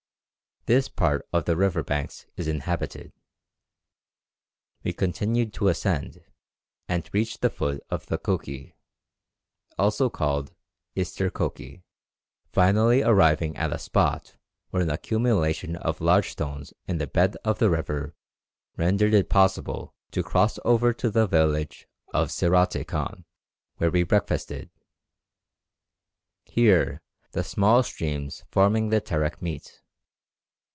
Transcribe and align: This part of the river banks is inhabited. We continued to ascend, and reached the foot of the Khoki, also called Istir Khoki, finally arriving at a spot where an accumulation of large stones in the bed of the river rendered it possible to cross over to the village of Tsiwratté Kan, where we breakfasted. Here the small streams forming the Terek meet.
This 0.67 0.87
part 0.89 1.27
of 1.33 1.45
the 1.45 1.57
river 1.57 1.81
banks 1.81 2.27
is 2.37 2.47
inhabited. 2.47 3.13
We 4.83 4.93
continued 4.93 5.55
to 5.55 5.69
ascend, 5.69 6.23
and 6.87 7.09
reached 7.11 7.41
the 7.41 7.49
foot 7.49 7.81
of 7.89 8.05
the 8.05 8.19
Khoki, 8.19 8.75
also 9.79 10.07
called 10.11 10.53
Istir 10.95 11.33
Khoki, 11.33 11.83
finally 12.51 13.01
arriving 13.01 13.57
at 13.57 13.73
a 13.73 13.79
spot 13.79 14.37
where 14.69 14.83
an 14.83 14.91
accumulation 14.91 15.77
of 15.77 15.99
large 15.99 16.29
stones 16.29 16.75
in 16.87 16.99
the 16.99 17.07
bed 17.07 17.37
of 17.43 17.57
the 17.57 17.71
river 17.71 18.13
rendered 18.77 19.15
it 19.15 19.29
possible 19.29 19.95
to 20.11 20.21
cross 20.21 20.59
over 20.63 20.93
to 20.93 21.09
the 21.09 21.25
village 21.25 21.87
of 22.13 22.27
Tsiwratté 22.27 22.85
Kan, 22.87 23.25
where 23.77 23.89
we 23.89 24.03
breakfasted. 24.03 24.69
Here 26.45 27.01
the 27.31 27.43
small 27.43 27.81
streams 27.81 28.43
forming 28.51 28.89
the 28.89 29.01
Terek 29.01 29.41
meet. 29.41 29.79